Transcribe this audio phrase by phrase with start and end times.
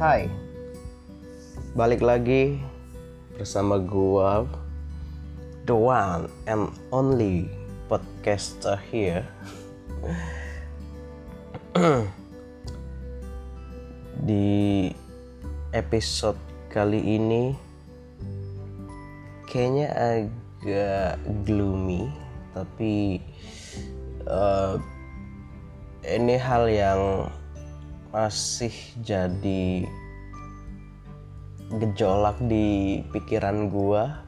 [0.00, 0.32] Hai,
[1.76, 2.56] balik lagi
[3.36, 4.48] bersama gua,
[5.68, 7.52] the one and only
[7.84, 9.28] podcaster here.
[14.24, 14.88] Di
[15.76, 16.40] episode
[16.72, 17.52] kali ini,
[19.52, 22.08] kayaknya agak gloomy,
[22.56, 23.20] tapi
[24.24, 24.80] uh,
[26.08, 27.28] ini hal yang
[28.10, 28.74] masih
[29.06, 29.86] jadi
[31.70, 34.26] gejolak di pikiran gua.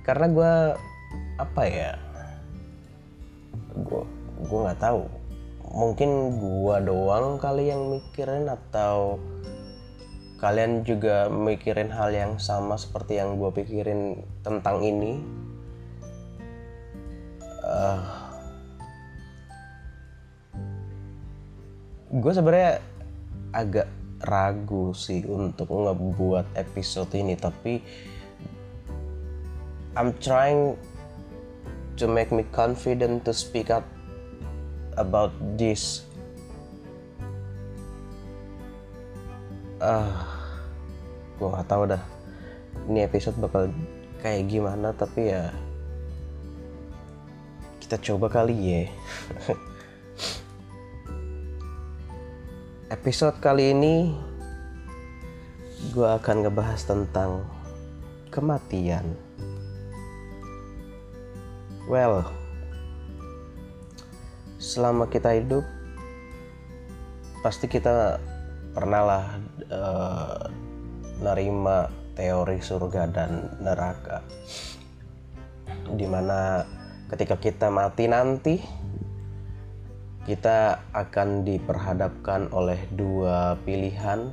[0.00, 0.52] Karena gua
[1.36, 1.92] apa ya
[3.84, 4.08] gua
[4.48, 5.04] gua nggak tahu.
[5.70, 6.10] Mungkin
[6.40, 9.20] gua doang kali yang mikirin atau
[10.40, 15.20] kalian juga mikirin hal yang sama seperti yang gua pikirin tentang ini?
[17.60, 18.19] Uh,
[22.10, 22.82] gue sebenarnya
[23.54, 23.86] agak
[24.26, 27.78] ragu sih untuk ngebuat episode ini tapi
[29.94, 30.74] I'm trying
[32.02, 33.86] to make me confident to speak up
[34.98, 36.02] about this.
[39.78, 40.14] Ah uh,
[41.38, 42.02] gue nggak tahu dah
[42.90, 43.70] ini episode bakal
[44.18, 45.54] kayak gimana tapi ya
[47.80, 48.82] kita coba kali ya
[52.90, 54.10] episode kali ini
[55.94, 57.46] gue akan ngebahas tentang
[58.34, 59.14] kematian.
[61.86, 62.26] Well,
[64.58, 65.62] selama kita hidup
[67.46, 68.18] pasti kita
[68.74, 69.24] pernah lah
[69.70, 70.50] uh,
[71.22, 71.86] nerima
[72.18, 74.18] teori surga dan neraka,
[75.94, 76.66] di mana
[77.06, 78.58] ketika kita mati nanti
[80.28, 84.28] kita akan diperhadapkan oleh dua pilihan.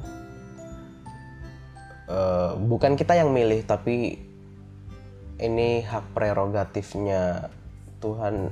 [2.08, 4.20] Uh, bukan kita yang milih, tapi
[5.38, 7.52] ini hak prerogatifnya
[8.00, 8.50] Tuhan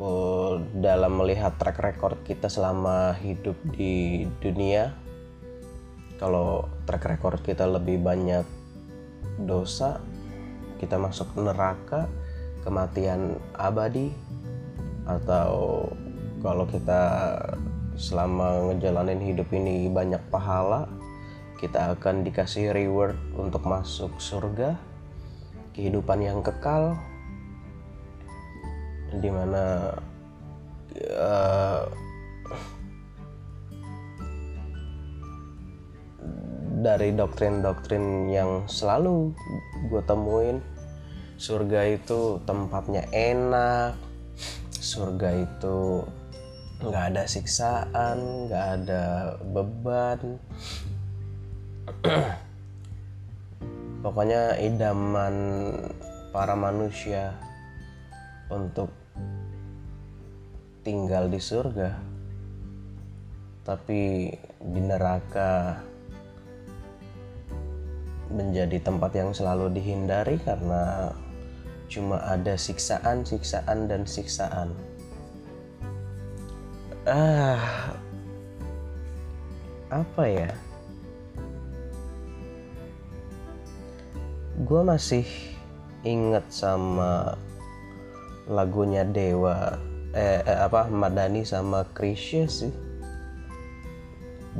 [0.00, 4.96] uh, dalam melihat track record kita selama hidup di dunia.
[6.16, 8.46] Kalau track record kita lebih banyak
[9.44, 10.00] dosa,
[10.78, 12.06] kita masuk neraka,
[12.62, 14.14] kematian abadi,
[15.04, 15.84] atau
[16.40, 17.36] kalau kita
[17.94, 20.88] selama ngejalanin hidup ini banyak pahala
[21.62, 24.76] kita akan dikasih reward untuk masuk surga
[25.72, 26.98] kehidupan yang kekal
[29.14, 29.94] di mana
[31.14, 31.86] uh,
[36.84, 39.32] dari doktrin-doktrin yang selalu
[39.88, 40.60] gue temuin
[41.40, 43.96] surga itu tempatnya enak
[44.84, 46.04] surga itu
[46.84, 49.04] nggak ada siksaan nggak ada
[49.40, 50.20] beban.
[54.04, 55.34] Pokoknya idaman
[56.28, 57.32] para manusia
[58.52, 58.92] untuk
[60.84, 62.12] tinggal di surga
[63.64, 64.28] tapi
[64.60, 65.80] di neraka
[68.28, 71.08] menjadi tempat yang selalu dihindari karena
[71.88, 74.72] cuma ada siksaan, siksaan, dan siksaan.
[77.04, 77.92] Ah,
[79.92, 80.50] apa ya?
[84.64, 85.26] Gue masih
[86.06, 87.36] inget sama
[88.48, 89.76] lagunya Dewa,
[90.16, 92.72] eh, eh apa Madani sama Krisya sih.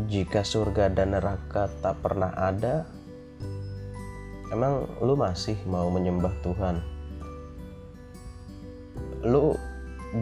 [0.04, 2.84] Jika surga dan neraka tak pernah ada,
[4.50, 6.93] emang lu masih mau menyembah Tuhan?
[9.24, 9.56] Lu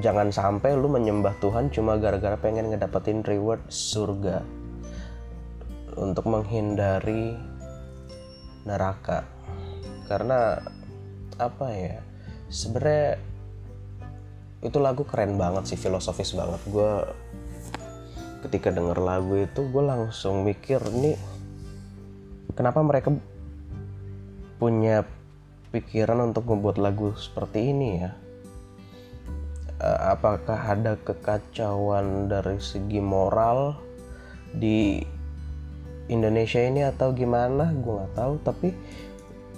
[0.00, 4.40] jangan sampai lu menyembah Tuhan cuma gara-gara pengen ngedapetin reward surga
[5.98, 7.36] untuk menghindari
[8.64, 9.26] neraka.
[10.08, 10.56] Karena
[11.36, 11.98] apa ya
[12.48, 13.20] sebenarnya
[14.62, 16.62] itu lagu keren banget sih filosofis banget.
[16.70, 16.92] Gue
[18.46, 21.14] ketika denger lagu itu gue langsung mikir nih
[22.58, 23.14] kenapa mereka
[24.58, 25.06] punya
[25.70, 28.10] pikiran untuk membuat lagu seperti ini ya
[29.82, 33.74] apakah ada kekacauan dari segi moral
[34.54, 35.02] di
[36.06, 37.74] Indonesia ini atau gimana?
[37.74, 38.70] Gue nggak tahu tapi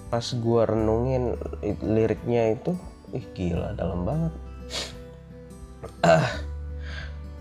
[0.08, 1.36] pas gue renungin
[1.84, 2.72] liriknya itu
[3.12, 4.32] ih gila dalam banget.
[6.00, 6.40] Ah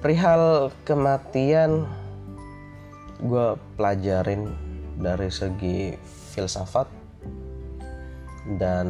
[0.04, 1.88] perihal kematian
[3.24, 4.52] gue pelajarin
[5.00, 5.96] dari segi
[6.36, 6.92] filsafat.
[8.60, 8.88] Dan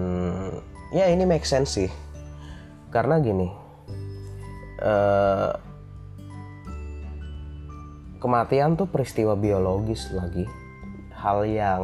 [0.89, 1.91] ya ini make sense sih.
[2.89, 3.62] Karena gini
[4.81, 5.53] uh,
[8.23, 10.47] kematian tuh peristiwa biologis lagi.
[11.13, 11.83] Hal yang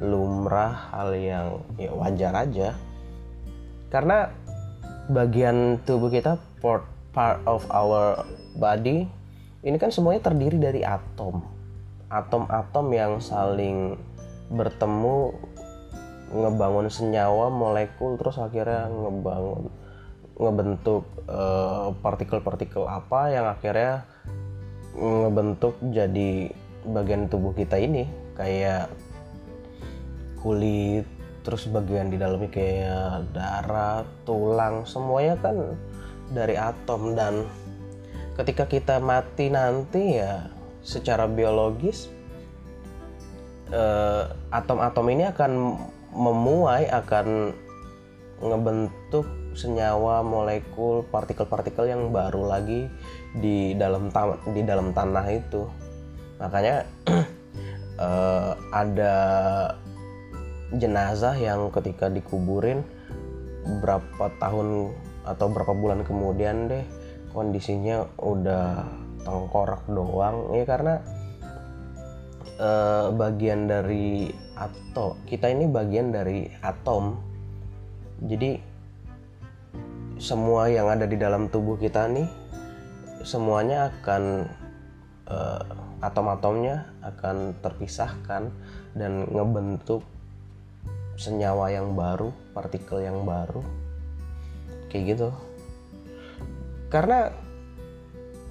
[0.00, 2.74] lumrah hal yang ya wajar aja.
[3.92, 4.32] Karena
[5.12, 8.24] bagian tubuh kita part part of our
[8.56, 9.06] body
[9.60, 11.44] ini kan semuanya terdiri dari atom.
[12.10, 13.94] Atom-atom yang saling
[14.50, 15.36] bertemu
[16.30, 19.70] ngebangun senyawa molekul terus akhirnya ngebangun
[20.40, 24.08] ngebentuk uh, partikel-partikel apa yang akhirnya
[24.96, 26.48] ngebentuk jadi
[26.88, 28.08] bagian tubuh kita ini.
[28.40, 28.88] Kayak
[30.40, 31.04] kulit
[31.44, 35.76] terus bagian di dalamnya kayak darah tulang semuanya kan
[36.32, 37.12] dari atom.
[37.12, 37.44] Dan
[38.40, 40.48] ketika kita mati nanti ya
[40.80, 42.08] secara biologis
[43.76, 45.52] uh, atom-atom ini akan
[46.16, 47.52] memuai akan
[48.40, 52.86] ngebentuk senyawa molekul partikel-partikel yang baru lagi
[53.34, 54.10] di dalam
[54.54, 55.66] di dalam tanah itu.
[56.38, 56.86] Makanya
[57.98, 58.52] uh,
[58.82, 59.14] ada
[60.74, 62.86] jenazah yang ketika dikuburin
[63.82, 64.94] berapa tahun
[65.26, 66.84] atau berapa bulan kemudian deh
[67.34, 68.86] kondisinya udah
[69.26, 70.54] tengkorak doang.
[70.54, 70.94] Ya karena
[72.58, 77.18] uh, bagian dari atau kita ini bagian dari atom.
[78.20, 78.69] Jadi
[80.20, 82.28] semua yang ada di dalam tubuh kita nih
[83.24, 84.44] semuanya akan
[85.28, 85.62] uh,
[86.04, 88.52] atom-atomnya akan terpisahkan
[88.96, 90.04] dan ngebentuk
[91.20, 93.60] senyawa yang baru, partikel yang baru.
[94.88, 95.28] Kayak gitu.
[96.88, 97.28] Karena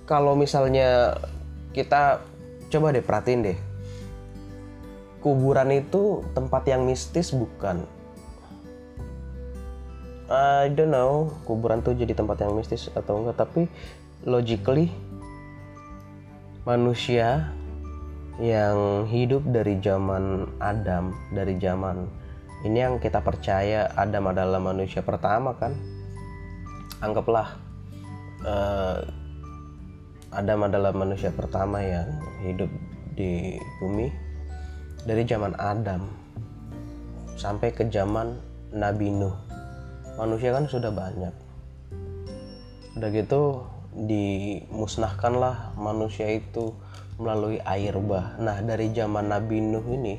[0.05, 1.17] kalau misalnya
[1.73, 2.21] kita
[2.69, 3.59] coba deh perhatiin deh.
[5.19, 7.83] Kuburan itu tempat yang mistis bukan?
[10.29, 13.65] I don't know kuburan tuh jadi tempat yang mistis atau enggak tapi
[14.29, 14.93] logically
[16.69, 17.49] manusia
[18.37, 22.05] yang hidup dari zaman Adam dari zaman
[22.59, 25.79] ini yang kita percaya Adam adalah manusia pertama kan?
[26.99, 27.55] Anggaplah
[28.43, 28.99] uh,
[30.35, 32.67] Adam adalah manusia pertama yang hidup
[33.15, 34.11] di bumi
[35.07, 36.03] dari zaman Adam
[37.39, 38.35] sampai ke zaman
[38.75, 39.48] Nabi Nuh
[40.19, 41.31] manusia kan sudah banyak.
[42.99, 43.63] Udah gitu
[43.95, 46.75] dimusnahkanlah manusia itu
[47.15, 48.35] melalui air bah.
[48.43, 50.15] Nah dari zaman Nabi Nuh ini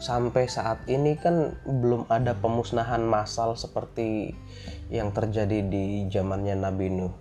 [0.00, 4.36] sampai saat ini kan belum ada pemusnahan massal seperti
[4.88, 7.14] yang terjadi di zamannya Nabi Nuh.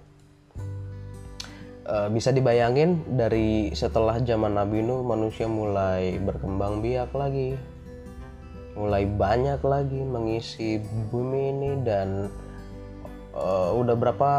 [1.84, 7.73] E, bisa dibayangin dari setelah zaman Nabi Nuh manusia mulai berkembang biak lagi
[8.74, 10.82] mulai banyak lagi mengisi
[11.14, 12.30] bumi ini dan
[13.38, 14.32] uh, udah berapa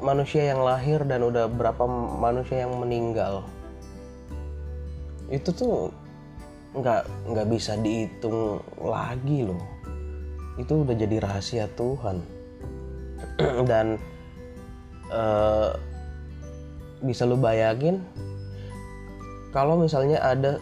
[0.00, 1.84] manusia yang lahir dan udah berapa
[2.20, 3.44] manusia yang meninggal.
[5.28, 5.92] Itu tuh
[6.74, 9.60] nggak nggak bisa dihitung lagi loh.
[10.60, 12.24] Itu udah jadi rahasia Tuhan.
[13.70, 14.00] Dan
[15.12, 15.76] uh,
[17.04, 18.00] bisa lu bayangin
[19.52, 20.58] kalau misalnya ada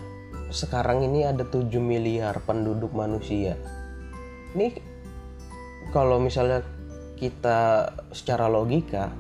[0.52, 3.56] sekarang ini ada 7 miliar penduduk manusia.
[4.52, 4.76] Ini
[5.96, 6.60] kalau misalnya
[7.16, 9.12] kita secara logika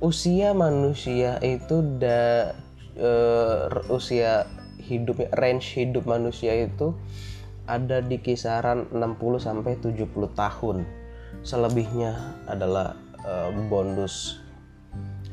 [0.00, 2.52] usia manusia itu da
[3.00, 4.44] uh, usia
[4.80, 6.92] hidup range hidup manusia itu
[7.66, 10.86] ada di kisaran 60 sampai 70 tahun.
[11.42, 12.14] Selebihnya
[12.46, 12.94] adalah
[13.26, 14.38] uh, bonus.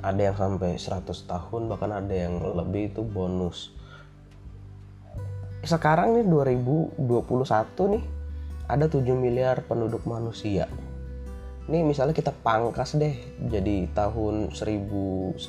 [0.04, 3.72] Ada yang sampai 100 tahun bahkan ada yang lebih itu bonus
[5.64, 7.00] sekarang nih 2021
[7.96, 8.04] nih
[8.68, 10.68] ada 7 miliar penduduk manusia.
[11.64, 13.16] Ini misalnya kita pangkas deh
[13.48, 15.40] jadi tahun 1900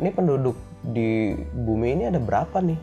[0.00, 2.78] ini penduduk di bumi ini ada berapa nih?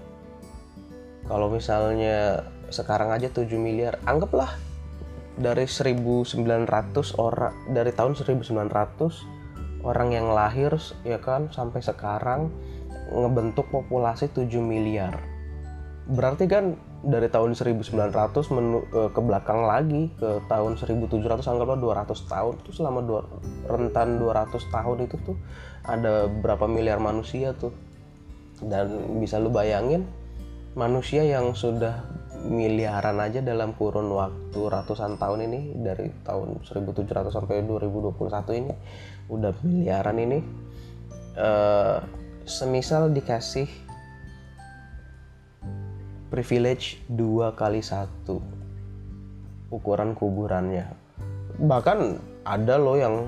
[1.26, 4.54] Kalau misalnya sekarang aja 7 miliar anggaplah
[5.40, 6.46] dari 1900
[7.18, 12.50] orang dari tahun 1900 orang yang lahir ya kan sampai sekarang
[13.12, 15.16] ngebentuk populasi 7 miliar.
[16.08, 17.94] Berarti kan dari tahun 1900
[18.56, 23.22] menu, e, ke belakang lagi ke tahun 1700 anggaplah 200 tahun itu selama dua,
[23.70, 25.38] rentan 200 tahun itu tuh
[25.86, 27.76] ada berapa miliar manusia tuh
[28.66, 30.10] dan bisa lu bayangin
[30.74, 32.02] manusia yang sudah
[32.46, 38.74] miliaran aja dalam kurun waktu ratusan tahun ini dari tahun 1700 sampai 2021 ini
[39.28, 40.40] udah miliaran ini
[41.38, 42.00] uh,
[42.48, 43.68] semisal dikasih
[46.32, 48.39] privilege dua kali satu.
[49.68, 50.88] Ukuran kuburannya.
[51.60, 52.00] Bahkan
[52.48, 53.27] ada loh yang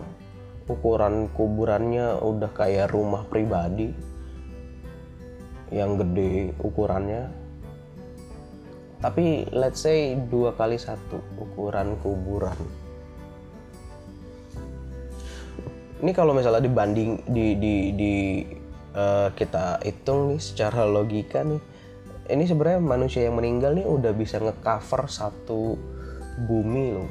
[0.71, 3.91] ukuran kuburannya udah kayak rumah pribadi.
[5.67, 6.31] Yang gede
[6.63, 7.27] ukurannya.
[9.03, 12.55] Tapi let's say dua kali satu ukuran kuburan.
[15.99, 18.13] Ini kalau misalnya dibanding di di di
[18.99, 21.61] uh, kita hitung nih secara logika nih.
[22.29, 25.79] Ini sebenarnya manusia yang meninggal nih udah bisa ngecover satu
[26.45, 27.09] bumi loh.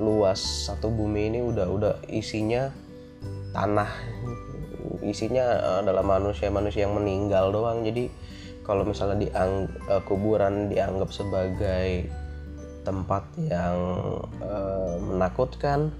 [0.00, 2.72] Luas satu bumi ini udah udah isinya
[3.52, 3.90] tanah.
[5.04, 5.44] Isinya
[5.84, 7.84] adalah manusia-manusia yang meninggal doang.
[7.84, 8.08] Jadi
[8.64, 12.08] kalau misalnya diang uh, kuburan dianggap sebagai
[12.82, 13.78] tempat yang
[14.40, 15.92] uh, menakutkan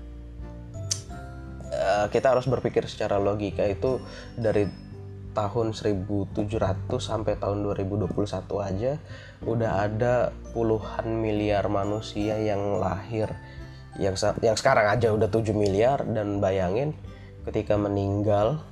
[1.68, 3.68] uh, kita harus berpikir secara logika.
[3.68, 4.00] Itu
[4.40, 4.81] dari
[5.32, 6.48] tahun 1700
[7.00, 8.08] sampai tahun 2021
[8.60, 8.92] aja
[9.42, 13.32] udah ada puluhan miliar manusia yang lahir.
[14.00, 16.96] Yang yang sekarang aja udah 7 miliar dan bayangin
[17.44, 18.62] ketika meninggal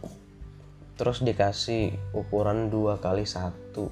[0.97, 3.89] terus dikasih ukuran dua kali satu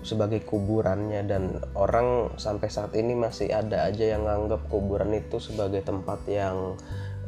[0.00, 1.24] sebagai kuburannya.
[1.24, 6.76] Dan orang sampai saat ini masih ada aja yang nganggap kuburan itu sebagai tempat yang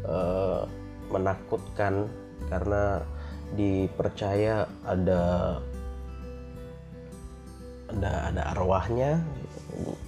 [0.05, 0.65] uh,
[1.13, 2.09] menakutkan
[2.49, 3.05] karena
[3.53, 5.23] dipercaya ada
[7.93, 9.21] ada ada arwahnya.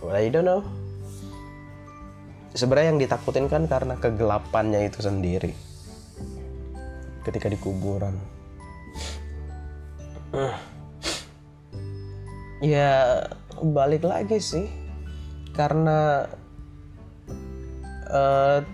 [0.08, 0.64] I don't know.
[2.54, 5.52] Sebenarnya yang ditakutin kan karena kegelapannya itu sendiri.
[7.26, 8.16] Ketika di kuburan.
[12.64, 13.20] Ya
[13.60, 14.64] balik lagi sih.
[15.52, 16.24] Karena
[18.08, 18.64] uh,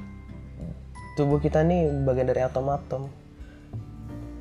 [1.18, 3.19] tubuh kita nih bagian dari atom-atom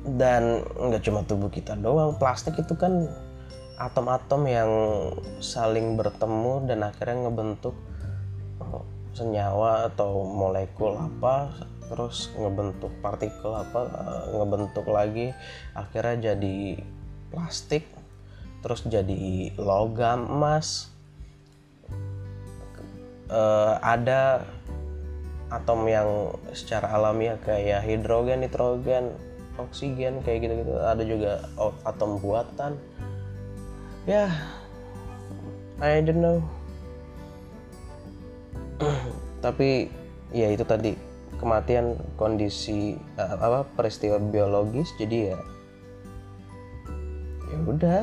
[0.04, 3.08] dan nggak cuma tubuh kita doang plastik itu kan
[3.80, 4.70] atom-atom yang
[5.40, 7.76] saling bertemu dan akhirnya ngebentuk
[8.60, 8.84] oh,
[9.16, 11.52] senyawa atau molekul apa
[11.88, 15.32] terus ngebentuk partikel apa eh, ngebentuk lagi
[15.74, 16.80] akhirnya jadi
[17.32, 17.88] plastik
[18.60, 20.92] terus jadi logam emas.
[23.30, 24.42] Uh, ada
[25.54, 29.14] atom yang secara alamiah kayak hidrogen nitrogen
[29.66, 30.74] oksigen kayak gitu-gitu.
[30.80, 31.32] Ada juga
[31.84, 32.78] atom buatan.
[34.08, 34.32] Ya
[35.80, 36.38] I don't know.
[39.44, 39.88] Tapi
[40.32, 40.92] ya itu tadi
[41.40, 45.38] kematian kondisi uh, apa peristiwa biologis jadi ya
[47.48, 48.02] ya udah.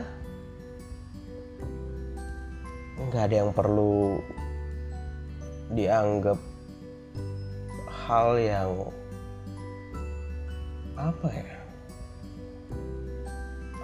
[3.07, 4.19] Nggak ada yang perlu
[5.71, 6.39] dianggap
[8.07, 8.71] hal yang
[10.97, 11.49] apa ya?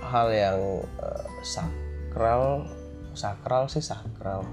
[0.01, 0.59] Hal yang
[0.99, 2.65] uh, sakral
[3.13, 4.43] sakral sih sakral.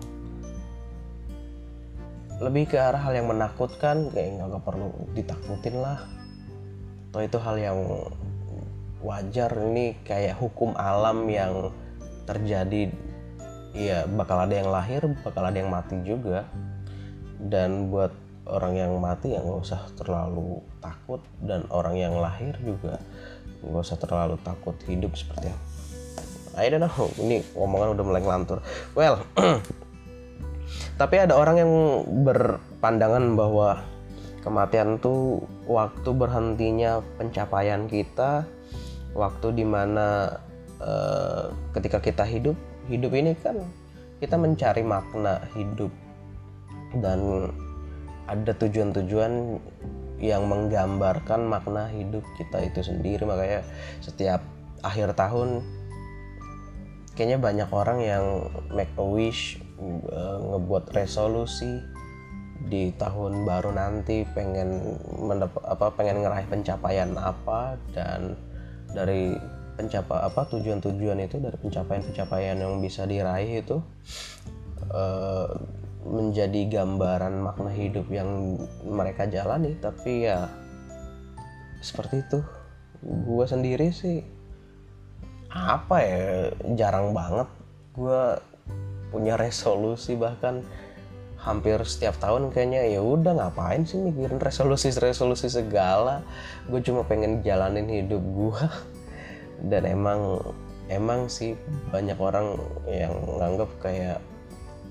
[2.40, 6.00] Lebih ke arah hal yang menakutkan kayak nggak perlu ditakutin lah.
[7.10, 7.78] Atau itu hal yang
[9.00, 11.72] wajar ini kayak hukum alam yang
[12.28, 12.92] terjadi
[13.72, 16.48] ya bakal ada yang lahir bakal ada yang mati juga.
[17.40, 18.12] Dan buat
[18.48, 22.98] orang yang mati ya nggak usah terlalu takut dan orang yang lahir juga
[23.60, 25.70] nggak usah terlalu takut hidup seperti apa
[26.58, 28.58] I don't know ini omongan udah mulai ngelantur.
[28.98, 29.22] Well
[31.00, 31.72] tapi ada orang yang
[32.26, 33.86] berpandangan bahwa
[34.42, 38.44] kematian tuh waktu berhentinya pencapaian kita
[39.14, 40.38] waktu di mana
[40.82, 42.58] uh, ketika kita hidup
[42.90, 43.62] hidup ini kan
[44.20, 45.88] kita mencari makna hidup.
[46.90, 47.48] Dan
[48.26, 49.58] ada tujuan-tujuan
[50.20, 53.24] yang menggambarkan makna hidup kita itu sendiri.
[53.24, 53.64] Makanya
[54.04, 54.44] setiap
[54.84, 55.64] akhir tahun
[57.16, 58.24] kayaknya banyak orang yang
[58.72, 59.60] make a wish
[60.12, 61.80] uh, ngebuat resolusi
[62.68, 68.36] di tahun baru nanti pengen mendapat apa pengen ngeraih pencapaian apa dan
[68.92, 69.32] dari
[69.80, 73.80] pencapa apa tujuan-tujuan itu dari pencapaian-pencapaian yang bisa diraih itu
[74.92, 75.48] uh,
[76.04, 80.48] menjadi gambaran makna hidup yang mereka jalani tapi ya
[81.80, 82.40] seperti itu.
[83.00, 84.20] Gue sendiri sih
[85.50, 87.48] apa ya jarang banget
[87.98, 88.22] gue
[89.10, 90.62] punya resolusi bahkan
[91.40, 96.20] hampir setiap tahun kayaknya ya udah ngapain sih mikirin resolusi resolusi segala.
[96.68, 98.64] Gue cuma pengen jalanin hidup gue
[99.72, 100.40] dan emang
[100.92, 101.56] emang sih
[101.88, 102.56] banyak orang
[102.88, 104.20] yang nganggap kayak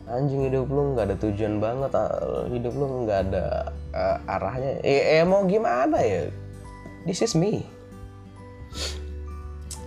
[0.10, 4.82] anjing hidup lu nggak ada tujuan banget ah, hidup lu nggak ada uh, arahnya.
[4.82, 6.34] Eh, eh mau gimana ya?
[7.06, 7.62] This is me.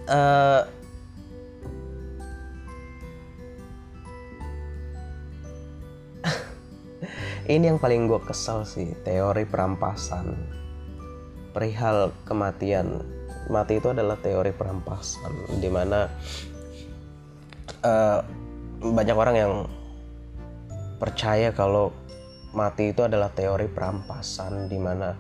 [0.07, 0.67] Uh,
[7.53, 10.39] ini yang paling gue kesel sih teori perampasan.
[11.53, 13.03] Perihal kematian.
[13.51, 16.07] Mati itu adalah teori perampasan di mana
[17.83, 18.23] uh,
[18.81, 19.67] banyak orang yang
[21.03, 21.91] percaya kalau
[22.55, 25.11] mati itu adalah teori perampasan di mana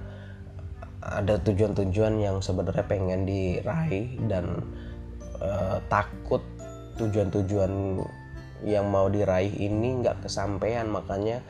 [1.02, 4.62] ada tujuan-tujuan yang sebenarnya pengen diraih dan
[5.42, 6.38] uh, takut
[7.02, 7.98] tujuan-tujuan
[8.62, 10.86] yang mau diraih ini nggak kesampaian.
[10.86, 11.42] Makanya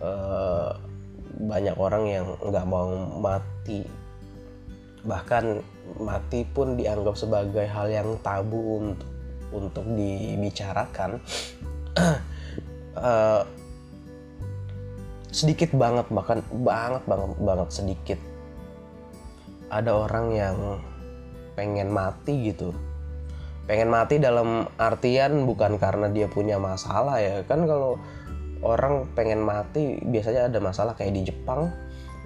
[0.00, 0.80] uh,
[1.44, 2.88] banyak orang yang nggak mau
[3.20, 3.84] mati.
[5.04, 5.44] Bahkan
[6.00, 9.10] mati pun dianggap sebagai hal yang tabu untuk
[9.52, 11.20] untuk dibicarakan.
[12.96, 13.44] Uh,
[15.34, 18.20] sedikit banget bahkan banget banget banget sedikit.
[19.66, 20.56] Ada orang yang
[21.58, 22.70] pengen mati gitu.
[23.66, 27.42] Pengen mati dalam artian bukan karena dia punya masalah ya.
[27.50, 27.98] Kan kalau
[28.62, 31.74] orang pengen mati biasanya ada masalah kayak di Jepang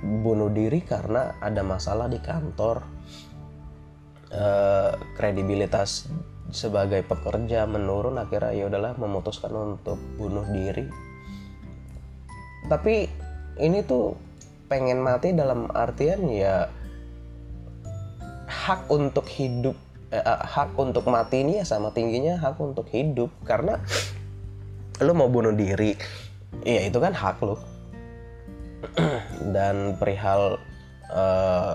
[0.04, 2.84] bunuh diri karena ada masalah di kantor.
[4.28, 6.04] Eh, kredibilitas
[6.52, 11.07] sebagai pekerja menurun akhirnya ya udahlah memutuskan untuk bunuh diri
[12.68, 13.08] tapi
[13.58, 14.14] ini tuh
[14.68, 16.68] pengen mati dalam artian ya
[18.48, 19.74] hak untuk hidup
[20.12, 23.32] eh, eh, hak untuk mati ini ya sama tingginya hak untuk hidup.
[23.44, 23.80] Karena
[25.00, 25.94] lu mau bunuh diri
[26.64, 27.56] iya itu kan hak lu.
[29.54, 30.60] Dan perihal
[31.10, 31.74] uh,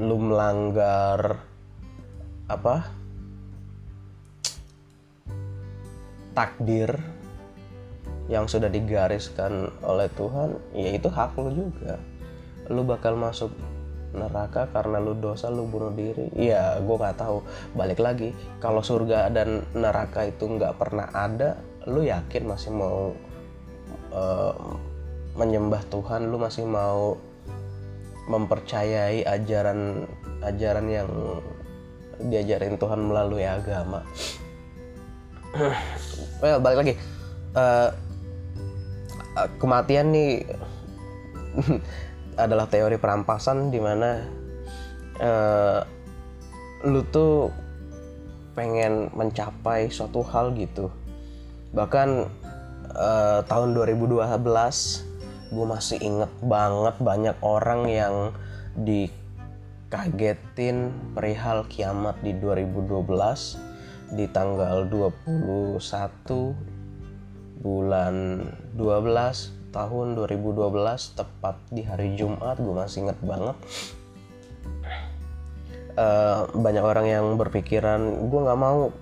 [0.00, 1.38] lu melanggar
[2.48, 2.88] apa?
[6.32, 6.96] Takdir
[8.32, 12.00] yang sudah digariskan oleh Tuhan ya itu hak lu juga.
[12.72, 13.52] Lu bakal masuk
[14.16, 16.32] neraka karena lu dosa lu bunuh diri.
[16.32, 17.44] Ya gue nggak tahu.
[17.76, 23.12] Balik lagi kalau surga dan neraka itu nggak pernah ada lu yakin masih mau
[24.16, 24.56] uh,
[25.36, 26.32] menyembah Tuhan?
[26.32, 27.20] Lu masih mau
[28.32, 30.08] mempercayai ajaran
[30.40, 31.10] ajaran yang
[32.16, 34.00] diajarin Tuhan melalui agama?
[36.40, 36.94] Well balik lagi.
[37.52, 37.92] Uh,
[39.60, 40.44] kematian nih
[42.42, 44.24] adalah teori perampasan di mana
[45.20, 45.80] uh,
[46.88, 47.52] lu tuh
[48.52, 50.92] pengen mencapai suatu hal gitu.
[51.72, 52.08] Bahkan
[52.92, 54.32] uh, tahun 2012
[55.52, 58.32] gue masih inget banget banyak orang yang
[59.92, 65.76] dikagetin perihal kiamat di 2012 di tanggal 21
[67.62, 68.42] bulan
[68.74, 73.56] 12 tahun 2012 tepat di hari Jumat gue masih inget banget.
[75.92, 78.92] Uh, banyak orang yang berpikiran gue nggak mau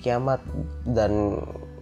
[0.00, 0.40] kiamat
[0.84, 1.36] dan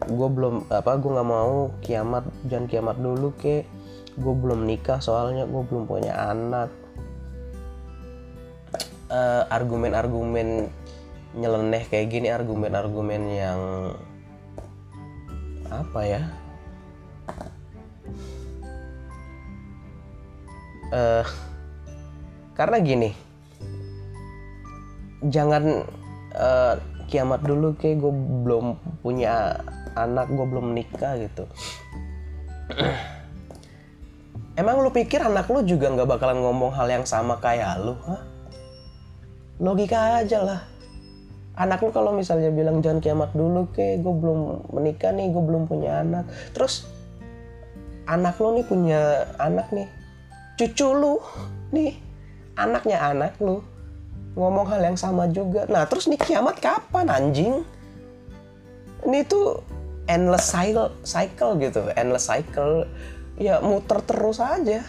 [0.06, 3.62] gue belum apa gue nggak mau kiamat jangan kiamat dulu ke.
[4.18, 6.72] Gue belum nikah soalnya gue belum punya anak.
[9.08, 10.68] Uh, argumen-argumen
[11.32, 13.60] nyeleneh kayak gini argumen-argumen yang
[15.68, 16.22] apa ya?
[20.88, 21.24] Uh,
[22.56, 23.10] karena gini.
[25.28, 25.84] Jangan
[26.38, 26.74] uh,
[27.10, 28.12] kiamat dulu kayak gue
[28.46, 29.60] belum punya
[29.98, 31.44] anak gue belum nikah gitu.
[34.60, 38.38] Emang lu pikir anak lu juga nggak bakalan ngomong hal yang sama kayak lu Hah?
[39.58, 40.60] logika aja lah
[41.58, 45.66] anak lu kalau misalnya bilang jangan kiamat dulu kayak gue belum menikah nih gue belum
[45.66, 46.24] punya anak.
[46.54, 46.86] Terus
[48.06, 49.90] anak lu nih punya anak nih.
[50.54, 51.18] Cucu lu
[51.74, 51.98] nih
[52.54, 53.58] anaknya anak lu
[54.38, 55.66] ngomong hal yang sama juga.
[55.66, 57.66] Nah terus nih kiamat kapan anjing?
[59.02, 59.58] Ini tuh
[60.06, 62.86] endless cycle cycle gitu endless cycle.
[63.34, 64.86] Ya muter terus aja.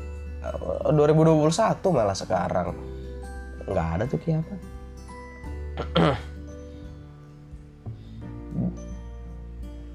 [0.90, 2.75] 2021 eh, malah sekarang.
[3.71, 4.59] Nggak ada tuh kiamat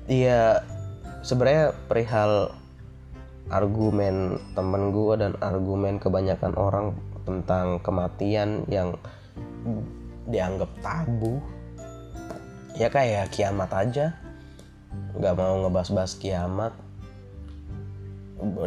[0.06, 0.62] Iya
[1.26, 2.54] sebenarnya perihal
[3.50, 6.94] argumen temen gue dan argumen kebanyakan orang
[7.26, 8.94] tentang kematian yang
[10.30, 11.42] dianggap tabu
[12.78, 14.14] ya kayak kiamat aja.
[15.18, 16.74] Nggak mau ngebahas-bahas kiamat.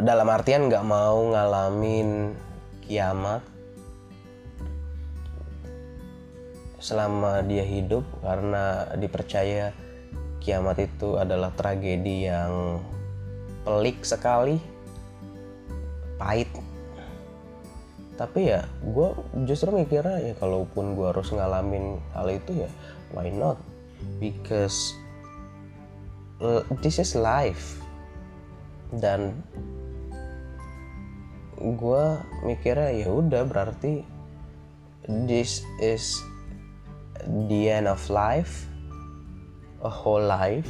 [0.03, 2.35] Dalam artian nggak mau ngalamin
[2.83, 3.39] kiamat.
[6.83, 9.71] Selama dia hidup karena dipercaya
[10.39, 12.79] kiamat itu adalah tragedi yang
[13.67, 14.59] pelik sekali
[16.15, 16.49] pahit.
[18.19, 19.15] Tapi ya gue
[19.47, 22.69] justru mikirnya ya kalaupun gue harus ngalamin hal itu ya
[23.15, 23.55] why not?
[24.19, 24.95] Because
[26.43, 27.79] uh, this is life.
[28.89, 29.39] Dan
[31.59, 32.03] gue
[32.47, 34.03] mikirnya ya udah berarti
[35.27, 36.23] this is
[37.49, 38.68] the end of life
[39.83, 40.69] a whole life.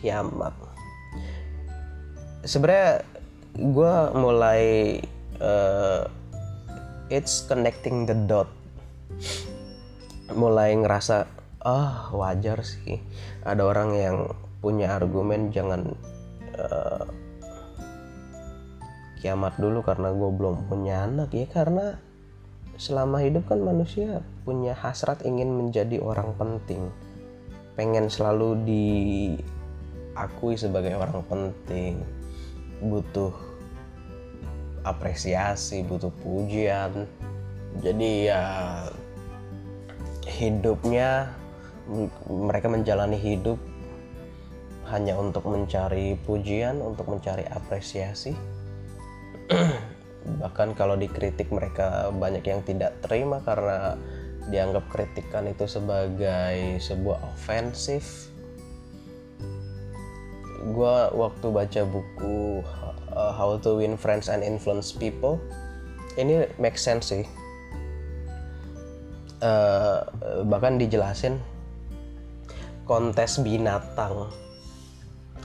[0.00, 0.54] Kiamat.
[2.40, 3.04] Sebenarnya
[3.60, 4.62] gue mulai
[5.42, 6.08] uh,
[7.12, 8.48] it's connecting the dot.
[10.32, 11.26] Mulai ngerasa
[11.60, 13.02] ah oh, wajar sih.
[13.44, 14.18] Ada orang yang
[14.64, 15.92] punya argumen jangan
[16.56, 17.04] uh,
[19.20, 21.36] kiamat dulu karena gue belum punya anak.
[21.36, 22.00] Ya karena
[22.80, 26.88] selama hidup kan manusia punya hasrat ingin menjadi orang penting
[27.78, 32.02] pengen selalu diakui sebagai orang penting.
[32.80, 33.50] Butuh
[34.84, 37.04] apresiasi butuh pujian.
[37.80, 38.44] Jadi ya
[40.26, 41.32] hidupnya
[42.26, 43.58] mereka menjalani hidup
[44.90, 48.34] hanya untuk mencari pujian untuk mencari apresiasi.
[50.42, 53.94] Bahkan kalau dikritik mereka banyak yang tidak terima karena
[54.48, 58.32] dianggap kritikan itu sebagai sebuah ofensif
[60.60, 62.60] gue waktu baca buku
[63.16, 65.40] uh, How to Win Friends and Influence People
[66.18, 67.24] ini make sense sih.
[69.40, 70.04] Uh,
[70.44, 71.40] bahkan dijelasin
[72.84, 74.28] kontes binatang.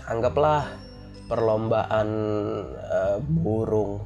[0.10, 0.68] Anggaplah
[1.32, 2.10] perlombaan
[2.76, 4.04] uh, burung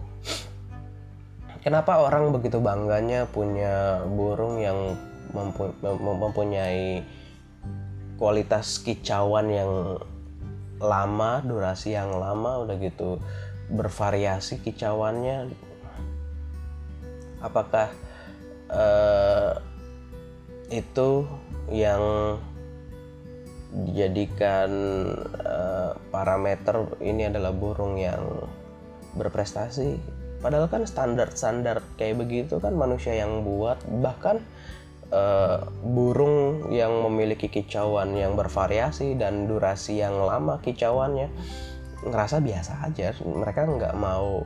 [1.64, 4.96] kenapa orang begitu bangganya punya burung yang
[5.36, 7.06] mempu mempunyai
[8.18, 9.72] kualitas kicauan yang
[10.80, 13.20] lama durasi yang lama udah gitu
[13.70, 15.52] bervariasi kicauannya?
[17.40, 17.92] Apakah
[18.72, 19.56] uh,
[20.68, 21.24] itu
[21.72, 22.02] yang
[23.70, 24.70] dijadikan
[25.46, 28.50] uh, parameter ini adalah burung yang
[29.14, 33.80] berprestasi padahal kan standar-standar kayak begitu kan manusia yang buat.
[33.86, 34.38] Bahkan
[35.12, 41.30] uh, burung yang memiliki kicauan yang bervariasi dan durasi yang lama kicauannya
[42.08, 43.14] ngerasa biasa aja.
[43.20, 44.44] Mereka nggak mau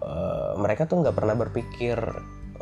[0.00, 1.98] uh, mereka tuh nggak pernah berpikir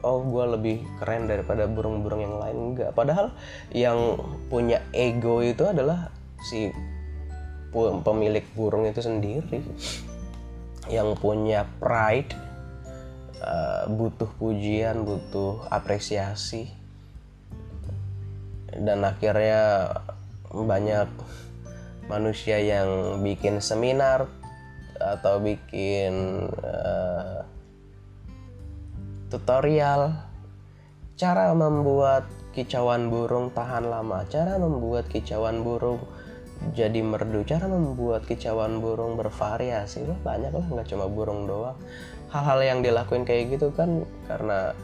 [0.04, 2.58] oh gue lebih keren daripada burung-burung yang lain.
[2.76, 2.90] Nggak.
[2.92, 3.32] Padahal
[3.72, 4.20] yang
[4.52, 6.12] punya ego itu adalah
[6.44, 6.68] si
[7.74, 9.58] pemilik burung itu sendiri
[10.88, 12.32] yang punya pride
[13.40, 16.68] uh, butuh pujian butuh apresiasi
[18.74, 19.94] dan akhirnya
[20.50, 21.06] banyak
[22.10, 24.26] manusia yang bikin seminar
[24.98, 27.46] atau bikin uh,
[29.30, 30.14] tutorial.
[31.14, 35.98] Cara membuat kicauan burung tahan lama cara membuat kicauan burung
[36.72, 37.44] jadi merdu.
[37.44, 41.76] Cara membuat kicauan burung bervariasi loh banyak lah nggak cuma burung doang.
[42.32, 44.74] Hal-hal yang dilakuin kayak gitu kan karena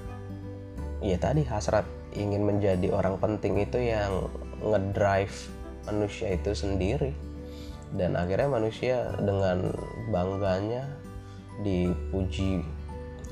[1.00, 4.28] ya tadi hasrat ingin menjadi orang penting itu yang
[4.62, 5.50] ngedrive
[5.88, 7.14] manusia itu sendiri.
[7.90, 9.74] Dan akhirnya manusia dengan
[10.14, 10.86] bangganya
[11.66, 12.62] dipuji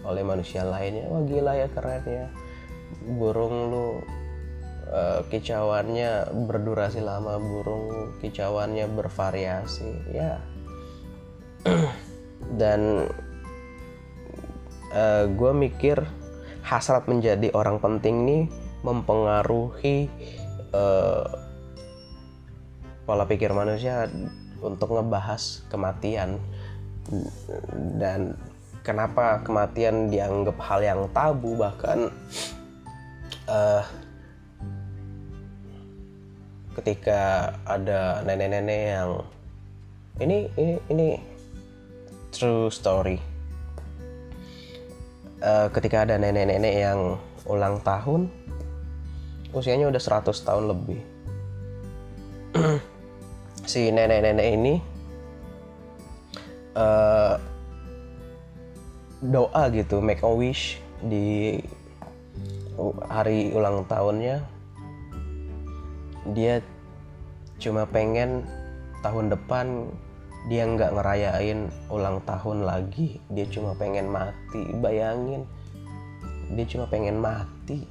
[0.03, 1.07] oleh manusia lainnya.
[1.07, 2.27] Wah gila ya keren ya
[3.05, 3.87] burung lu
[4.93, 10.41] uh, kicauannya berdurasi lama burung kicauannya bervariasi ya.
[12.61, 13.09] Dan
[14.93, 16.01] uh, gue mikir
[16.65, 18.43] hasrat menjadi orang penting nih
[18.85, 20.09] mempengaruhi
[20.73, 21.25] uh,
[23.09, 24.09] pola pikir manusia
[24.61, 26.37] untuk ngebahas kematian.
[27.97, 28.37] Dan
[28.85, 32.13] kenapa kematian dianggap hal yang tabu bahkan
[33.49, 33.83] uh,
[36.79, 39.11] ketika ada nenek-nenek yang
[40.23, 41.09] ini ini ini
[42.31, 43.19] true story.
[45.39, 48.27] Uh, ketika ada nenek-nenek yang ulang tahun
[49.55, 51.01] usianya udah 100 tahun lebih.
[53.69, 54.81] Si nenek-nenek ini
[56.73, 57.37] uh,
[59.21, 61.61] doa gitu make a wish di
[63.13, 64.41] hari ulang tahunnya
[66.33, 66.63] dia
[67.59, 68.47] cuma pengen
[69.03, 69.91] tahun depan
[70.47, 73.19] dia nggak ngerayain ulang tahun lagi.
[73.29, 75.43] Dia cuma pengen mati bayangin.
[76.55, 77.85] Dia cuma pengen mati.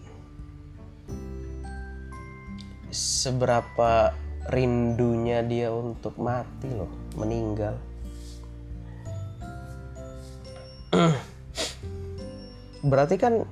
[2.87, 4.15] Seberapa
[4.47, 7.75] rindunya dia untuk mati loh meninggal.
[12.89, 13.43] Berarti kan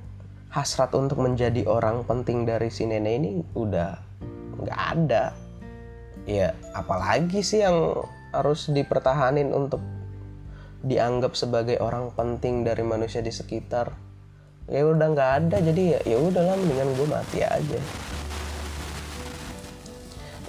[0.56, 4.05] hasrat untuk menjadi orang penting dari si nenek ini udah
[4.62, 5.34] nggak ada.
[6.26, 9.80] Ya apalagi sih yang harus dipertahanin untuk
[10.86, 13.94] dianggap sebagai orang penting dari manusia di sekitar.
[14.66, 17.80] Ya udah nggak ada jadi ya ya udahlah mendingan gue mati aja.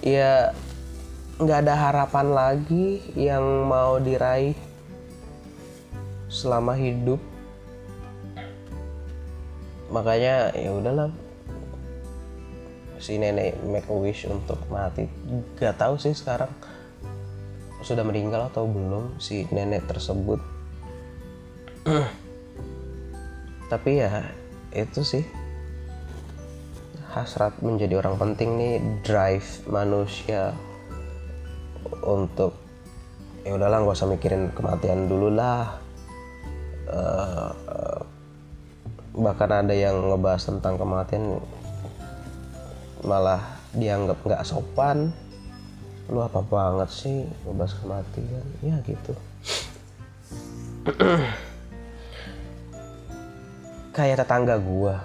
[0.01, 0.33] Ya
[1.37, 4.57] nggak ada harapan lagi yang mau diraih
[6.33, 7.21] selama hidup.
[9.93, 11.26] Makanya ya udahlah
[12.99, 15.07] si nenek make a wish untuk mati.
[15.61, 16.51] Gak tahu sih sekarang
[17.85, 20.41] sudah meninggal atau belum si nenek tersebut.
[23.73, 24.27] Tapi ya
[24.75, 25.25] itu sih.
[27.17, 30.53] Hasrat menjadi orang penting nih drive manusia
[32.05, 32.53] untuk
[33.41, 35.81] ya udahlah gak usah mikirin kematian dulu lah.
[36.87, 37.51] Uh,
[39.17, 41.41] bahkan ada yang ngebahas tentang kematian
[43.05, 43.43] malah
[43.77, 45.13] dianggap nggak sopan.
[46.09, 47.27] Lu apa banget sih?
[47.45, 48.47] Ngebahas kematian.
[48.63, 49.13] Ya gitu.
[53.97, 55.03] Kayak tetangga gua.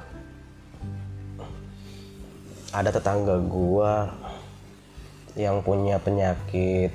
[2.72, 4.14] Ada tetangga gua
[5.36, 6.94] yang punya penyakit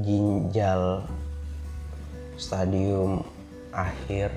[0.00, 1.04] ginjal
[2.38, 3.26] stadium
[3.74, 4.32] akhir.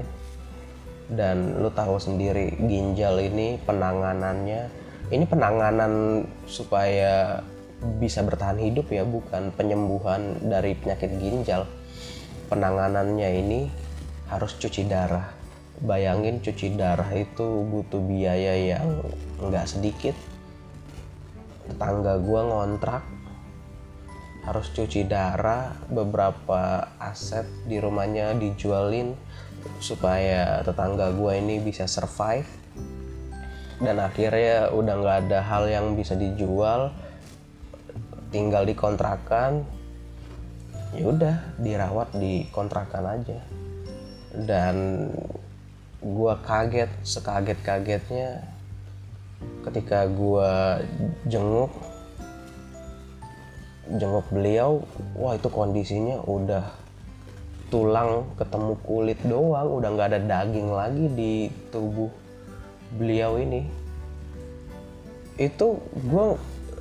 [1.07, 7.39] Dan lu tahu sendiri ginjal ini penanganannya ini penanganan supaya
[8.01, 11.63] bisa bertahan hidup ya bukan penyembuhan dari penyakit ginjal.
[12.51, 13.59] Penanganannya ini
[14.27, 15.31] harus cuci darah.
[15.77, 18.99] Bayangin cuci darah itu butuh biaya yang
[19.39, 20.17] nggak sedikit.
[21.69, 23.03] Tetangga gua ngontrak
[24.47, 29.11] harus cuci darah beberapa aset di rumahnya dijualin
[29.83, 32.47] supaya tetangga gue ini bisa survive
[33.77, 36.89] dan akhirnya udah nggak ada hal yang bisa dijual.
[38.27, 39.63] Tinggal di kontrakan
[40.95, 43.39] ya udah dirawat di kontrakan aja.
[44.33, 45.07] Dan
[46.01, 48.45] gue kaget sekaget kagetnya
[49.65, 50.51] ketika gue
[51.29, 51.69] jenguk
[53.87, 54.83] jenguk beliau
[55.15, 56.65] wah itu kondisinya udah
[57.69, 59.69] tulang ketemu kulit doang.
[59.69, 61.33] Udah nggak ada daging lagi di
[61.69, 62.26] tubuh
[62.95, 63.67] beliau ini
[65.37, 66.25] itu gue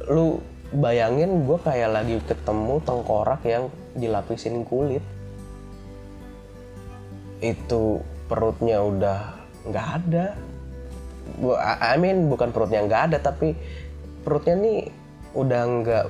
[0.08, 0.40] lu
[0.72, 5.04] bayangin gue kayak lagi ketemu tengkorak yang dilapisin kulit.
[7.38, 9.20] Itu perutnya udah
[9.68, 10.26] nggak ada.
[11.84, 13.52] I mean bukan perutnya nggak ada tapi
[14.22, 14.78] perutnya nih
[15.36, 16.06] udah nggak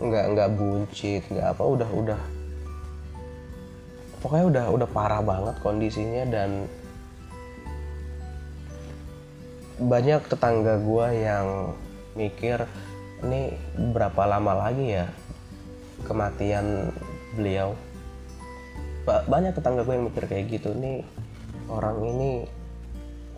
[0.00, 2.20] nggak nggak buncit nggak apa udah udah
[4.24, 6.64] pokoknya udah udah parah banget kondisinya dan
[9.80, 11.72] banyak tetangga gue yang
[12.12, 12.68] mikir
[13.24, 13.56] ini
[13.96, 15.06] berapa lama lagi ya
[16.04, 16.92] kematian
[17.36, 17.72] beliau?
[19.08, 20.76] Banyak tetangga gue yang mikir kayak gitu.
[20.76, 21.00] Nih
[21.72, 22.30] orang ini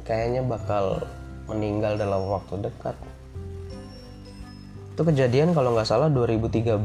[0.03, 1.07] kayaknya bakal
[1.47, 2.99] meninggal dalam waktu dekat.
[4.93, 6.77] Itu kejadian kalau nggak salah 2013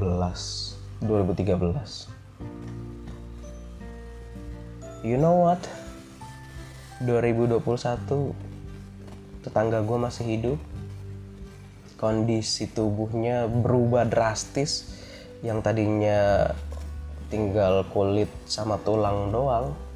[1.03, 2.17] 2013
[5.07, 5.61] you know what?
[7.05, 8.46] 2021
[9.47, 10.59] tetangga gue masih hidup.
[11.95, 14.91] Kondisi tubuhnya berubah drastis.
[15.39, 16.51] Yang tadinya
[17.31, 19.87] tinggal kulit sama tulang doang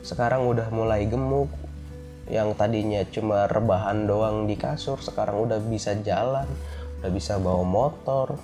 [0.00, 1.48] sekarang udah mulai gemuk.
[2.30, 6.46] Yang tadinya cuma rebahan doang di kasur sekarang udah bisa jalan
[7.00, 8.38] udah bisa bawa motor.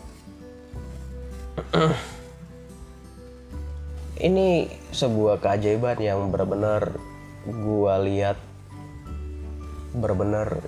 [4.26, 4.48] Ini
[4.96, 6.96] sebuah keajaiban yang benar-benar
[7.46, 8.40] gua lihat
[9.96, 10.60] benar-benar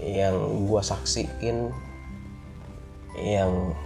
[0.00, 1.68] yang gua saksiin
[3.20, 3.76] yang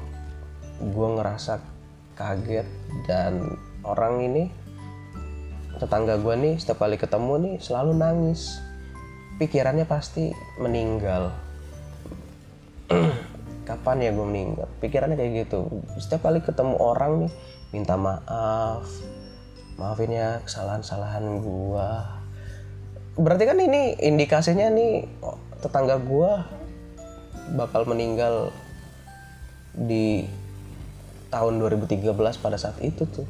[0.95, 1.59] gua ngerasa
[2.15, 2.67] kaget
[3.11, 4.43] dan orang ini
[5.83, 8.63] tetangga gua nih setiap kali ketemu nih selalu nangis.
[9.35, 10.31] Pikirannya pasti
[10.63, 11.35] meninggal.
[13.69, 14.71] Kapan ya gue meninggal?
[14.79, 15.67] Pikirannya kayak gitu.
[15.99, 17.33] Setiap kali ketemu orang nih
[17.75, 18.87] minta maaf.
[19.75, 22.14] Maafin ya kesalahan-kesalahan gua
[23.15, 25.07] berarti kan ini indikasinya nih
[25.63, 26.47] tetangga gua
[27.55, 28.51] bakal meninggal
[29.75, 30.27] di
[31.31, 33.27] tahun 2013 pada saat itu tuh.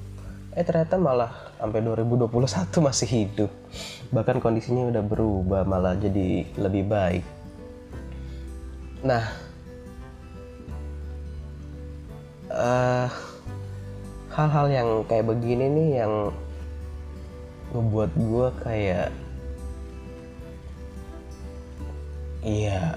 [0.55, 2.31] Eh ternyata malah sampai 2021
[2.87, 3.51] masih hidup.
[4.13, 7.25] Bahkan kondisinya udah berubah malah jadi lebih baik.
[9.03, 9.25] Nah
[12.55, 13.09] uh,
[14.31, 16.13] hal-hal yang kayak begini nih yang
[17.75, 19.09] ngebuat gue kayak
[22.45, 22.95] iya.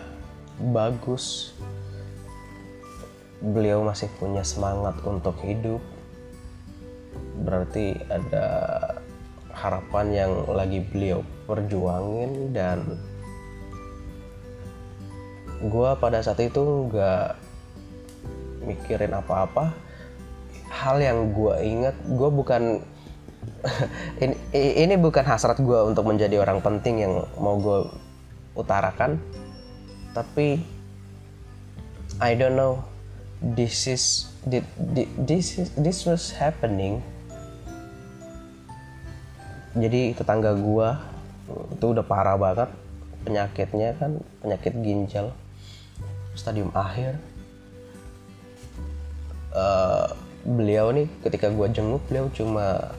[0.58, 1.56] Bagus.
[3.40, 5.80] Beliau masih punya semangat untuk hidup.
[7.42, 8.46] Berarti ada
[9.54, 12.98] harapan yang lagi beliau perjuangin dan
[15.58, 17.38] gue pada saat itu nggak
[18.66, 19.74] mikirin apa-apa.
[20.68, 22.84] Hal yang gue ingat gue bukan
[24.24, 28.07] ini, ini bukan hasrat gue untuk menjadi orang penting yang mau gue
[28.58, 29.22] utarakan
[30.18, 30.58] tapi
[32.18, 32.82] I don't know
[33.38, 37.06] this is this is this was happening.
[39.78, 40.98] Jadi tetangga gua
[41.46, 42.74] itu udah parah banget
[43.22, 45.30] penyakitnya kan penyakit ginjal
[46.34, 47.22] stadium akhir.
[49.54, 50.10] Uh,
[50.42, 52.98] beliau nih ketika gua jenguk beliau cuma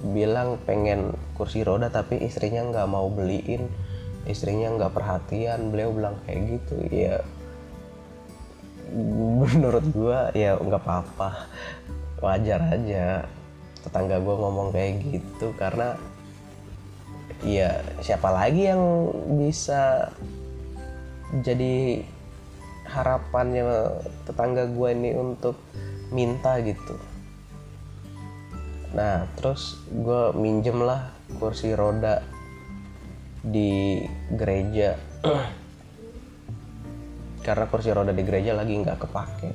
[0.00, 3.68] bilang pengen kursi roda tapi istrinya nggak mau beliin
[4.24, 6.76] istrinya nggak perhatian beliau bilang kayak gitu.
[6.90, 7.20] Ya
[9.40, 11.48] menurut gua ya nggak apa-apa.
[12.22, 13.28] Wajar aja.
[13.84, 15.92] Tetangga gue ngomong kayak gitu karena
[17.44, 20.08] ya siapa lagi yang bisa
[21.44, 22.00] jadi
[22.88, 25.60] harapannya tetangga gue ini untuk
[26.16, 26.96] minta gitu.
[28.96, 32.24] Nah terus gue minjem lah kursi roda
[33.44, 34.00] di
[34.32, 34.96] gereja.
[37.44, 39.50] Karena kursi roda di gereja lagi nggak kepake.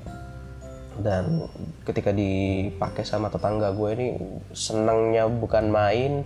[1.00, 1.42] Dan
[1.88, 4.08] ketika dipakai sama tetangga gue ini
[4.54, 6.22] senangnya bukan main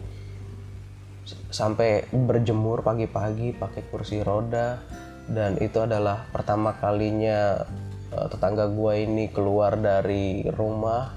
[1.53, 4.83] sampai berjemur pagi-pagi pakai kursi roda.
[5.23, 7.63] Dan itu adalah pertama kalinya
[8.11, 11.15] uh, tetangga gue ini keluar dari rumah.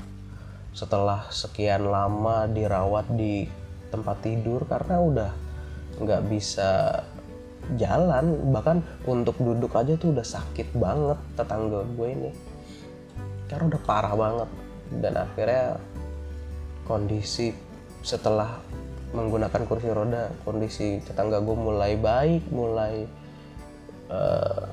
[0.71, 3.49] Setelah sekian lama dirawat di
[3.91, 5.46] tempat tidur karena udah
[6.01, 7.03] nggak bisa
[7.75, 8.53] jalan.
[8.53, 12.31] Bahkan untuk duduk aja tuh udah sakit banget tetangga gue ini.
[13.51, 14.51] Karena udah parah banget.
[14.87, 15.81] Dan akhirnya
[16.87, 17.51] kondisi
[18.07, 18.63] setelah
[19.11, 23.07] menggunakan kursi roda kondisi tetangga gue mulai baik mulai
[24.11, 24.67] uh,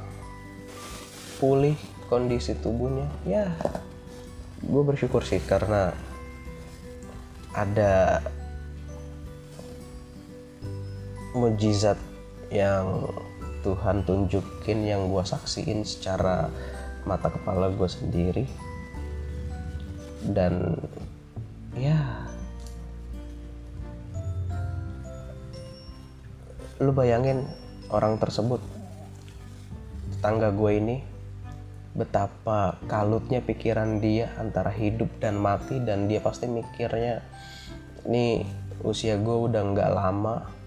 [1.41, 1.77] pulih
[2.09, 3.09] kondisi tubuhnya.
[3.25, 3.49] Ya
[4.63, 5.91] gue bersyukur sih karena
[7.53, 8.21] ada
[11.33, 11.97] mujizat
[12.53, 13.09] yang
[13.65, 16.51] Tuhan tunjukin yang gue saksiin secara
[17.03, 18.45] mata kepala gue sendiri.
[20.23, 20.77] Dan
[21.75, 22.23] ya
[26.79, 27.47] lu bayangin
[27.93, 28.59] orang tersebut
[30.15, 30.97] tetangga gue ini
[31.93, 37.21] betapa kalutnya pikiran dia antara hidup dan mati dan dia pasti mikirnya
[38.09, 38.41] ini
[38.81, 40.62] usia gue udah nggak lama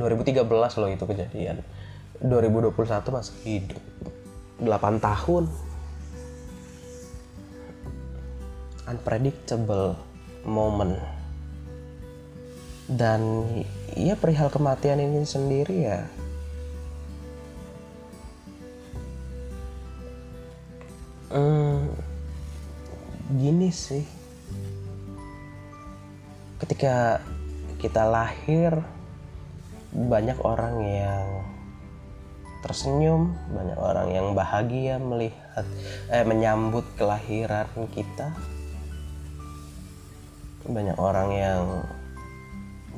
[0.00, 0.48] 2013
[0.80, 1.60] loh itu kejadian.
[2.24, 2.72] 2021
[3.12, 3.82] masih hidup.
[4.64, 5.44] 8 tahun.
[8.88, 10.00] Unpredictable
[10.48, 10.96] moment.
[12.88, 13.44] Dan
[13.92, 16.00] ya perihal kematian ini sendiri ya.
[21.28, 21.92] Hmm,
[23.36, 24.02] gini sih.
[26.58, 27.20] Ketika
[27.78, 28.80] kita lahir
[29.90, 31.26] banyak orang yang
[32.60, 35.64] tersenyum banyak orang yang bahagia melihat
[36.12, 38.36] eh, menyambut kelahiran kita.
[40.68, 41.64] Banyak orang yang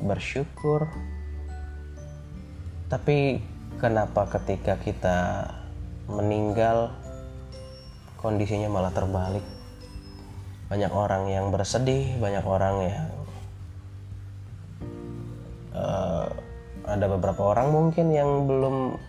[0.03, 0.85] bersyukur.
[2.91, 3.39] Tapi
[3.79, 5.49] kenapa ketika kita
[6.11, 6.91] meninggal
[8.19, 9.41] kondisinya malah terbalik?
[10.67, 13.09] Banyak orang yang bersedih banyak orang yang
[15.73, 16.27] uh,
[16.83, 18.99] ada beberapa orang mungkin yang belum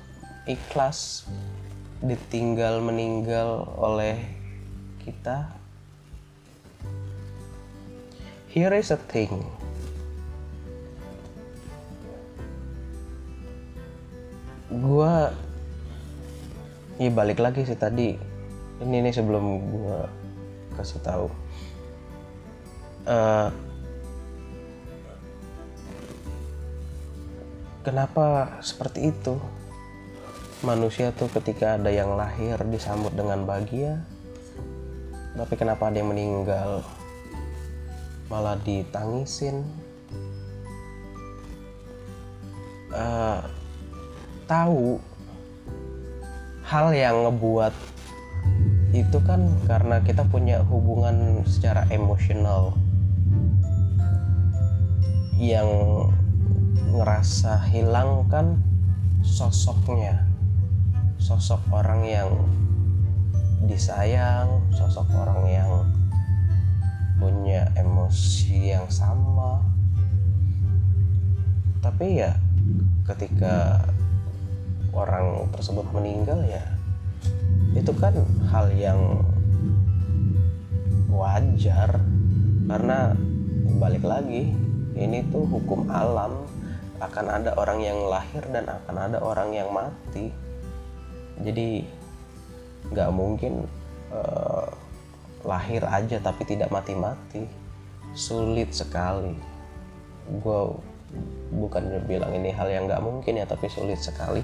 [0.47, 1.27] ikhlas
[2.05, 4.21] ditinggal meninggal oleh
[5.03, 5.51] kita.
[8.55, 9.43] Here is a thing.
[14.71, 15.15] Gue
[17.03, 18.15] ya balik lagi sih tadi.
[18.79, 19.45] Ini nih sebelum
[19.75, 19.99] gue
[20.79, 21.27] kasih tahu.
[23.05, 23.51] Uh,
[27.85, 29.37] kenapa seperti itu?
[30.65, 34.01] Manusia tuh ketika ada yang lahir disambut dengan bahagia
[35.35, 36.87] tapi kenapa ada yang meninggal?
[38.31, 39.67] Malah ditangisin.
[42.95, 43.43] Uh,
[44.47, 45.03] tahu
[46.63, 47.75] hal yang ngebuat
[48.95, 52.79] itu kan karena kita punya hubungan secara emosional
[55.35, 55.67] yang
[56.95, 58.63] ngerasa hilang kan
[59.27, 60.23] sosoknya.
[61.19, 62.31] Sosok orang yang
[63.67, 65.73] disayang sosok orang yang
[67.19, 69.59] punya emosi yang sama.
[71.83, 72.39] Tapi ya
[73.11, 73.83] ketika
[74.95, 76.63] orang tersebut meninggal ya
[77.75, 78.15] itu kan
[78.55, 79.27] hal yang
[81.11, 81.99] wajar.
[82.65, 83.13] Karena
[83.83, 84.55] balik lagi
[84.95, 86.44] ini tuh hukum alam
[87.03, 90.31] akan ada orang yang lahir dan akan ada orang yang mati.
[91.43, 91.83] Jadi
[92.95, 93.67] nggak mungkin
[94.15, 94.71] uh,
[95.43, 97.47] lahir aja tapi tidak mati-mati.
[98.15, 99.35] Sulit sekali.
[100.39, 100.61] Gue
[101.55, 104.43] bukan bilang ini hal yang nggak mungkin ya tapi sulit sekali.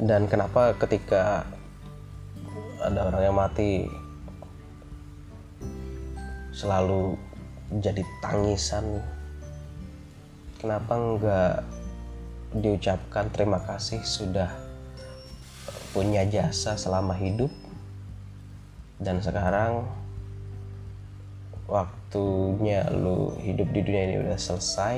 [0.00, 1.44] Dan kenapa ketika
[2.80, 3.84] ada orang yang mati
[6.56, 7.18] selalu
[7.78, 9.04] jadi tangisan
[10.60, 11.54] kenapa nggak
[12.60, 14.52] diucapkan terima kasih sudah
[15.96, 17.48] punya jasa selama hidup?
[19.00, 19.88] Dan sekarang
[21.64, 24.96] waktunya lu hidup di dunia ini udah selesai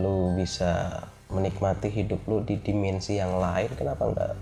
[0.00, 4.32] lu bisa menikmati hidup lu di dimensi yang lain kenapa enggak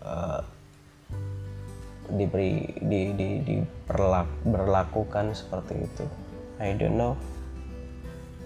[0.00, 0.40] uh,
[2.14, 3.56] diberi di, di, di
[4.48, 6.04] berlakukan seperti itu?
[6.62, 7.18] I don't know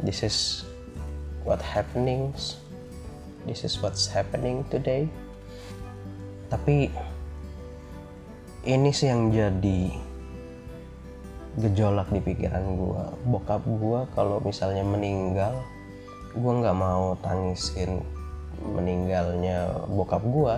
[0.03, 0.69] this is
[1.43, 2.61] what happenings.
[3.47, 5.09] This is what's happening today.
[6.53, 6.93] Tapi
[8.69, 10.09] ini sih yang jadi
[11.59, 15.59] gejolak di pikiran gue bokap gue kalau misalnya meninggal
[16.37, 17.99] gue nggak mau tangisin
[18.63, 20.55] meninggalnya bokap gue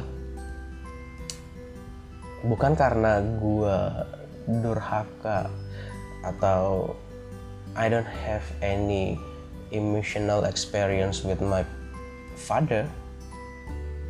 [2.45, 3.77] bukan karena gue
[4.61, 5.49] durhaka
[6.21, 6.93] atau
[7.73, 9.17] I don't have any
[9.71, 11.65] emotional experience with my
[12.35, 12.87] father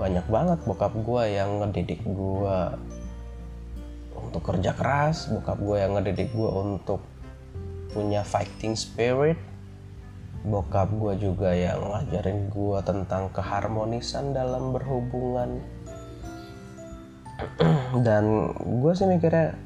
[0.00, 2.58] banyak banget bokap gue yang ngedidik gue
[4.16, 7.04] untuk kerja keras bokap gue yang ngedidik gue untuk
[7.92, 9.36] punya fighting spirit
[10.40, 15.60] bokap gue juga yang ngajarin gue tentang keharmonisan dalam berhubungan.
[18.06, 18.48] Dan
[18.80, 19.56] gue sih mikirnya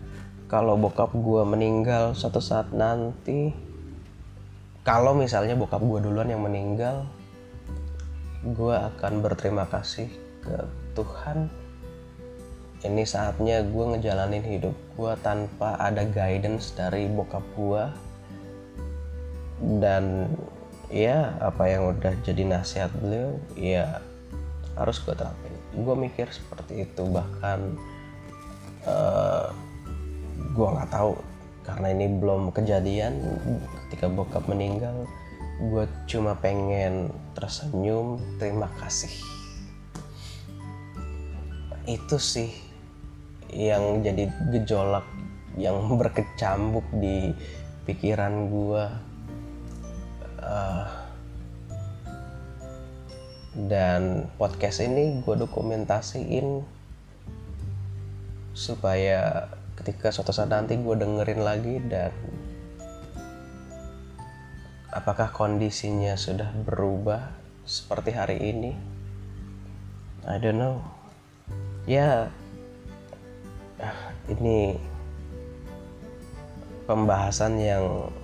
[0.50, 3.54] kalau bokap gue meninggal suatu saat nanti
[4.84, 7.08] kalau misalnya bokap gue duluan yang meninggal
[8.44, 10.12] gue akan berterima kasih
[10.44, 10.56] ke
[10.92, 11.48] Tuhan.
[12.84, 17.84] Ini saatnya gue ngejalanin hidup gue tanpa ada guidance dari bokap gue
[19.80, 20.28] dan
[20.92, 24.04] ya apa yang udah jadi nasihat beliau ya
[24.76, 25.56] harus gue terapin.
[25.72, 27.72] Gue mikir seperti itu bahkan
[28.84, 29.48] uh, eh,
[30.52, 31.16] gue nggak tahu
[31.64, 33.16] karena ini belum kejadian
[33.94, 35.06] ketika bokap meninggal
[35.62, 39.14] gue cuma pengen tersenyum terima kasih.
[41.86, 42.50] Itu sih
[43.54, 45.06] yang jadi gejolak
[45.54, 47.30] yang berkecambuk di
[47.86, 48.84] pikiran gue
[50.42, 50.86] uh,
[53.70, 56.66] dan podcast ini gue dokumentasiin
[58.58, 59.46] supaya
[59.78, 62.10] ketika suatu saat nanti gue dengerin lagi dan
[64.94, 67.34] apakah kondisinya sudah berubah
[67.66, 68.72] seperti hari ini?
[70.22, 70.86] I don't know.
[71.84, 72.30] Ya
[74.32, 74.78] ini
[76.86, 78.14] pembahasan yang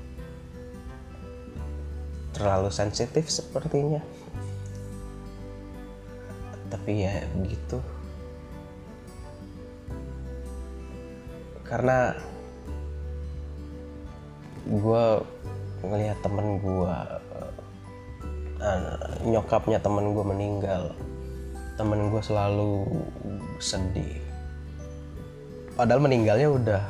[2.31, 4.01] terlalu sensitif sepertinya.
[6.71, 7.83] Tapi ya begitu
[11.71, 12.19] karena
[14.67, 15.07] gue
[15.81, 16.95] ngelihat temen gue
[18.61, 20.93] uh, nyokapnya temen gue meninggal
[21.81, 22.85] temen gue selalu
[23.57, 24.21] sedih.
[25.73, 26.85] Padahal meninggalnya udah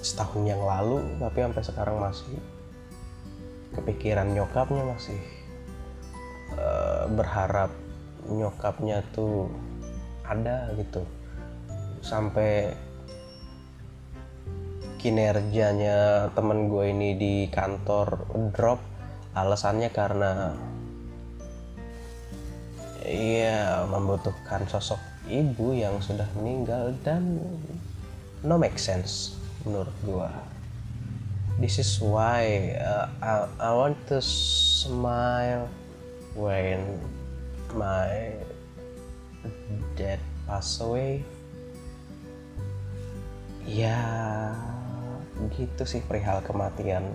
[0.00, 2.40] setahun yang lalu tapi sampai sekarang masih.
[3.76, 5.20] Kepikiran nyokapnya masih
[6.56, 7.68] uh, berharap
[8.32, 9.52] nyokapnya tuh
[10.24, 11.04] ada gitu.
[12.00, 12.72] Sampai
[15.04, 18.24] kinerjanya temen gue ini di kantor
[18.56, 18.80] drop
[19.36, 20.56] alasannya karena
[23.04, 24.96] Iya, membutuhkan sosok
[25.28, 27.36] ibu yang sudah meninggal dan
[28.40, 29.36] no make sense
[29.68, 30.32] menurut gua.
[31.60, 35.68] This is why uh, I, I want to smile
[36.32, 36.96] when
[37.76, 38.32] my
[40.00, 41.20] dad pass away.
[43.68, 44.00] Ya,
[45.56, 47.14] gitu sih perihal kematian.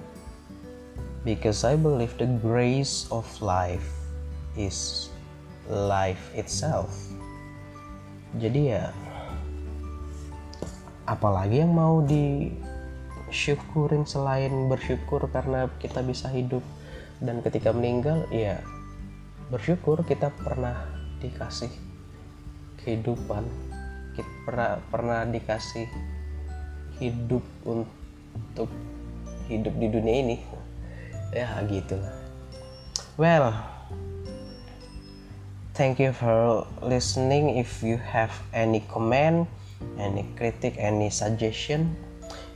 [1.28, 3.92] Because I believe the grace of life
[4.56, 5.12] is
[5.68, 6.90] life itself.
[8.40, 8.94] Jadi ya,
[11.10, 16.64] apalagi yang mau disyukurin selain bersyukur karena kita bisa hidup
[17.20, 18.64] dan ketika meninggal, ya
[19.52, 20.88] bersyukur kita pernah
[21.20, 21.68] dikasih
[22.80, 23.44] kehidupan,
[24.16, 25.92] kita pernah pernah dikasih
[27.04, 27.99] hidup untuk
[29.49, 30.38] hidup di dunia ini.
[31.34, 31.97] Ya gitu
[33.19, 33.53] well
[35.77, 37.59] thank you for listening.
[37.59, 39.45] If you have any comment
[39.99, 41.95] any critic any suggestion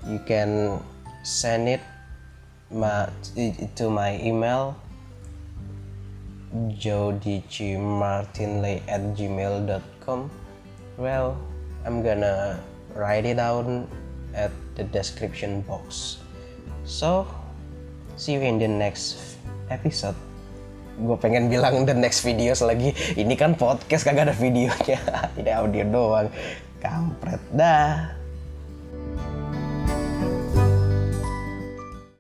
[0.08, 0.80] you can
[1.24, 1.80] send it
[3.76, 4.76] to my email
[6.78, 10.30] jodicimartinley at gmail.com
[10.98, 11.38] well
[11.86, 12.60] i'm gonna
[12.94, 13.88] write it down
[14.34, 16.18] at the description box.
[16.84, 17.26] So
[18.18, 19.38] see you in the next
[19.70, 20.18] episode.
[20.94, 22.94] Gue pengen bilang the next videos lagi.
[23.18, 25.02] Ini kan podcast kagak ada videonya.
[25.40, 26.30] Ini audio doang.
[26.78, 28.23] Kampret dah